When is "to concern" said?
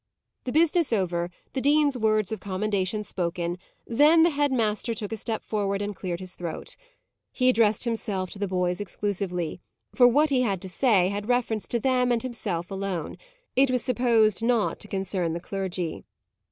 14.79-15.33